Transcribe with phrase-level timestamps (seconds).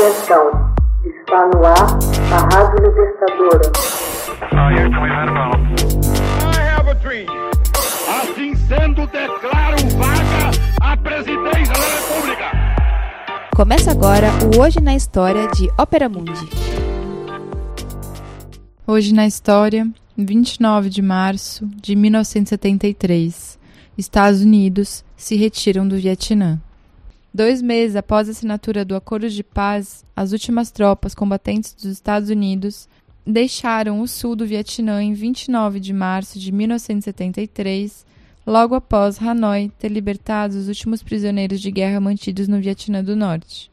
[0.00, 0.72] Atenção,
[1.04, 1.98] está no ar
[2.32, 3.70] a Rádio Libertadora.
[8.08, 10.50] Assim sendo, declaro vaga
[10.80, 12.50] a presidência da República.
[13.54, 16.48] Começa agora o Hoje na História de Ópera Mundi.
[18.86, 19.86] Hoje na História,
[20.16, 23.58] 29 de março de 1973,
[23.98, 26.58] Estados Unidos se retiram do Vietnã.
[27.32, 32.28] Dois meses após a assinatura do Acordo de Paz, as últimas tropas combatentes dos Estados
[32.28, 32.88] Unidos
[33.24, 38.04] deixaram o sul do Vietnã em 29 de março de 1973,
[38.44, 43.70] logo após Hanoi ter libertado os últimos prisioneiros de guerra mantidos no Vietnã do Norte.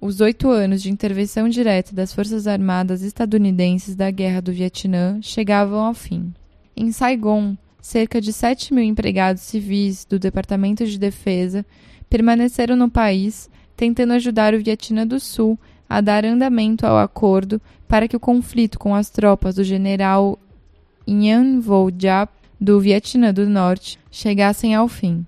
[0.00, 5.84] Os oito anos de intervenção direta das Forças Armadas estadunidenses da Guerra do Vietnã chegavam
[5.84, 6.32] ao fim.
[6.76, 11.64] Em Saigon, cerca de 7 mil empregados civis do Departamento de Defesa
[12.08, 18.06] permaneceram no país, tentando ajudar o Vietnã do Sul a dar andamento ao acordo para
[18.06, 20.38] que o conflito com as tropas do general
[21.06, 25.24] Nguyen Vo Giap do Vietnã do Norte chegassem ao fim.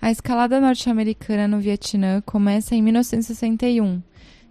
[0.00, 4.00] A escalada norte-americana no Vietnã começa em 1961,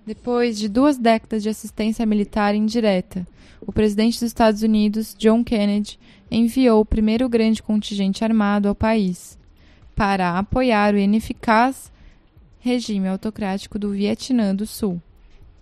[0.05, 3.25] depois de duas décadas de assistência militar indireta.
[3.65, 9.37] O presidente dos Estados Unidos, John Kennedy, enviou o primeiro grande contingente armado ao país
[9.95, 11.91] para apoiar o ineficaz
[12.59, 15.01] regime autocrático do Vietnã do Sul.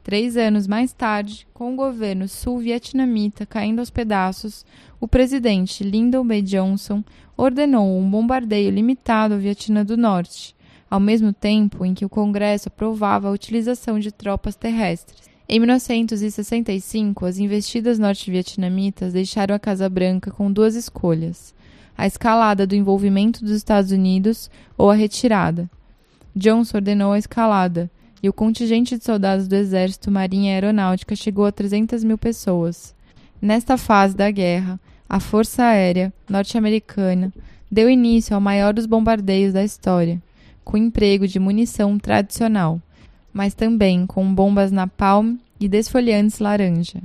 [0.03, 4.66] Três anos mais tarde, com o governo sul-vietnamita caindo aos pedaços,
[4.99, 6.41] o presidente Lyndon B.
[6.41, 7.03] Johnson
[7.38, 10.53] ordenou um bombardeio limitado ao Vietnã do Norte,
[10.94, 15.23] ao mesmo tempo em que o Congresso aprovava a utilização de tropas terrestres.
[15.49, 21.52] Em 1965, as investidas norte-vietnamitas deixaram a Casa Branca com duas escolhas:
[21.97, 25.67] a escalada do envolvimento dos Estados Unidos ou a retirada.
[26.36, 27.89] Johnson ordenou a escalada,
[28.21, 32.94] e o contingente de soldados do Exército, Marinha e Aeronáutica chegou a 300 mil pessoas.
[33.41, 37.33] Nesta fase da guerra, a Força Aérea norte-americana
[37.71, 40.21] deu início ao maior dos bombardeios da história,
[40.64, 42.82] com emprego de munição tradicional,
[43.32, 47.02] mas também com bombas napalm e desfoliantes laranja.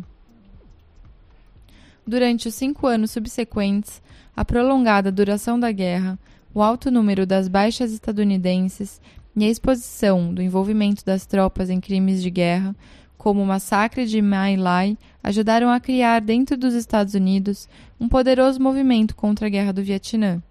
[2.06, 4.00] Durante os cinco anos subsequentes,
[4.34, 6.18] a prolongada duração da guerra,
[6.54, 9.00] o alto número das baixas estadunidenses
[9.36, 12.74] e a exposição do envolvimento das tropas em crimes de guerra,
[13.18, 17.68] como o massacre de My Lai, ajudaram a criar dentro dos Estados Unidos
[18.00, 20.42] um poderoso movimento contra a Guerra do Vietnã.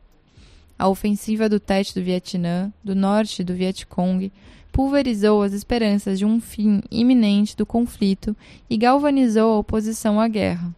[0.77, 4.31] A ofensiva do Tet do Vietnã, do norte do Vietcong,
[4.71, 8.35] pulverizou as esperanças de um fim iminente do conflito
[8.69, 10.73] e galvanizou a oposição à guerra.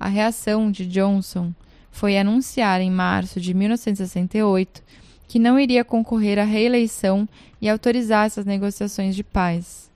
[0.00, 1.52] A reação de Johnson
[1.90, 4.82] foi anunciar em março de 1968
[5.28, 7.28] que não iria concorrer à reeleição
[7.60, 9.90] e autorizar essas negociações de paz.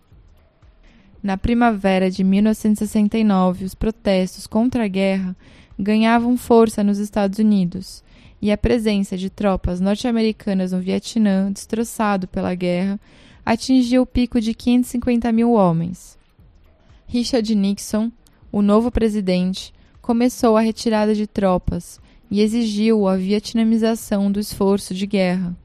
[1.23, 5.35] Na primavera de 1969, os protestos contra a guerra
[5.79, 8.05] ganhavam força nos Estados Unidos,
[8.41, 13.01] e a presença de tropas norte-americanas no Vietnã, destroçado pela guerra,
[13.45, 16.19] atingiu o pico de 550 mil homens.
[17.07, 18.11] Richard Nixon,
[18.51, 25.07] o novo presidente, começou a retirada de tropas e exigiu a vietnamização do esforço de
[25.07, 25.57] guerra.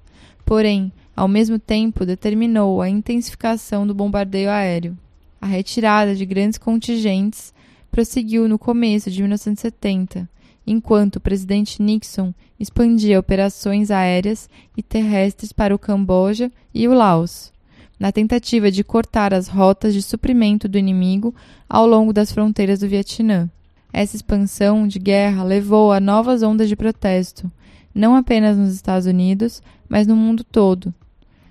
[0.45, 4.97] Porém, ao mesmo tempo, determinou a intensificação do bombardeio aéreo.
[5.39, 7.53] A retirada de grandes contingentes
[7.91, 10.29] prosseguiu no começo de 1970,
[10.65, 17.51] enquanto o presidente Nixon expandia operações aéreas e terrestres para o Camboja e o Laos,
[17.99, 21.33] na tentativa de cortar as rotas de suprimento do inimigo
[21.67, 23.49] ao longo das fronteiras do Vietnã.
[23.93, 27.51] Essa expansão de guerra levou a novas ondas de protesto,
[27.93, 30.93] não apenas nos Estados Unidos, mas no mundo todo.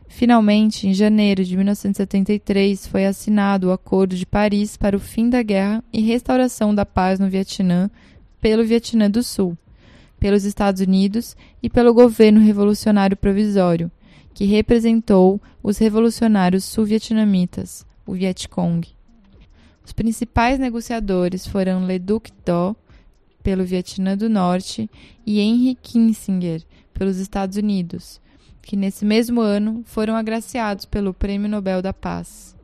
[0.08, 5.40] Finalmente, em janeiro de 1973, foi assinado o Acordo de Paris para o fim da
[5.40, 7.88] guerra e restauração da paz no Vietnã
[8.40, 9.56] pelo Vietnã do Sul,
[10.18, 13.90] pelos Estados Unidos e pelo governo revolucionário provisório,
[14.34, 18.86] que representou os revolucionários sul-vietnamitas, o Vietcong.
[19.84, 22.76] Os principais negociadores foram Le Duc Do,
[23.42, 24.88] pelo Vietnã do Norte,
[25.26, 26.62] e Henry Kissinger,
[26.92, 28.20] pelos Estados Unidos,
[28.62, 32.54] que nesse mesmo ano foram agraciados pelo Prêmio Nobel da Paz.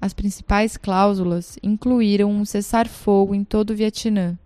[0.00, 4.38] As principais cláusulas incluíram um cessar-fogo em todo o Vietnã,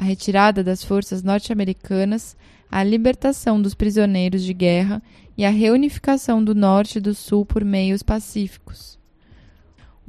[0.00, 2.36] a retirada das forças norte-americanas,
[2.70, 5.02] a libertação dos prisioneiros de guerra
[5.36, 9.00] e a reunificação do norte e do sul por meios pacíficos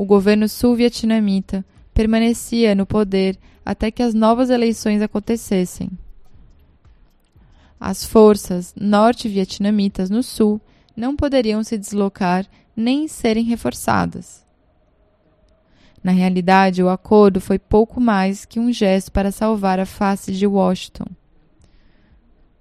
[0.01, 5.91] o governo sul-vietnamita permanecia no poder até que as novas eleições acontecessem.
[7.79, 10.59] As forças norte-vietnamitas no sul
[10.97, 14.43] não poderiam se deslocar nem serem reforçadas.
[16.03, 20.47] Na realidade, o acordo foi pouco mais que um gesto para salvar a face de
[20.47, 21.05] Washington.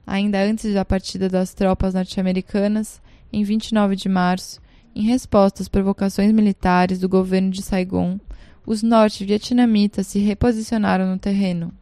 [0.07, 3.01] Ainda antes da partida das tropas norte-americanas,
[3.33, 4.61] em 29 de março,
[4.95, 8.19] em resposta às provocações militares do governo de Saigon,
[8.67, 11.73] os norte-vietnamitas se reposicionaram no terreno.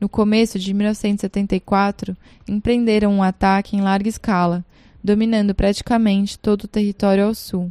[0.00, 2.16] No começo de 1974,
[2.48, 4.64] empreenderam um ataque em larga escala,
[5.02, 7.70] dominando praticamente todo o território ao sul.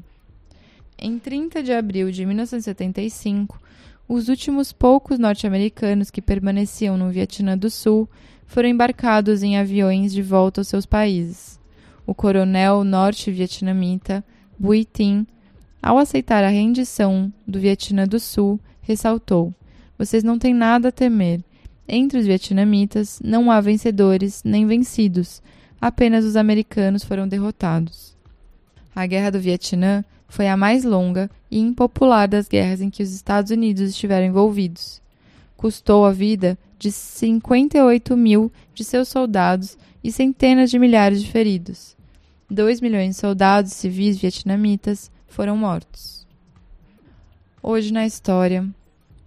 [0.98, 3.62] Em 30 de abril de 1975,
[4.08, 8.10] os últimos poucos norte-americanos que permaneciam no Vietnã do Sul
[8.46, 11.60] foram embarcados em aviões de volta aos seus países.
[12.06, 14.24] O coronel norte-vietnamita
[14.58, 15.26] Bui Tin,
[15.82, 19.54] ao aceitar a rendição do Vietnã do Sul, ressaltou:
[19.98, 21.44] Vocês não têm nada a temer.
[21.88, 25.42] Entre os vietnamitas não há vencedores nem vencidos,
[25.80, 28.16] apenas os americanos foram derrotados.
[28.96, 33.14] A Guerra do Vietnã foi a mais longa e impopular das guerras em que os
[33.14, 35.02] Estados Unidos estiveram envolvidos.
[35.56, 41.96] Custou a vida de 58 mil de seus soldados e centenas de milhares de feridos.
[42.50, 46.28] 2 milhões de soldados civis vietnamitas foram mortos.
[47.62, 48.68] Hoje na história,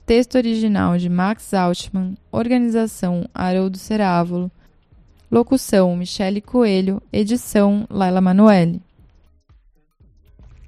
[0.07, 4.51] texto original de Max Altman, organização Haroldo Cerávolo,
[5.31, 8.81] locução Michele Coelho, edição Laila Manoeli.